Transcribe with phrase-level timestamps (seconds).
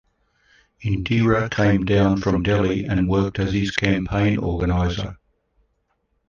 [0.83, 5.19] Indira came down from Delhi and worked as his campaign organizer.